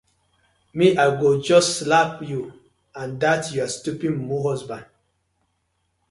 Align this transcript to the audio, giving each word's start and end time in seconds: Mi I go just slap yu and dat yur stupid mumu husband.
Mi 0.77 0.97
I 0.97 1.05
go 1.21 1.29
just 1.39 1.77
slap 1.79 2.13
yu 2.29 2.41
and 2.99 3.11
dat 3.21 3.43
yur 3.55 3.67
stupid 3.77 4.11
mumu 4.15 4.39
husband. 4.47 4.85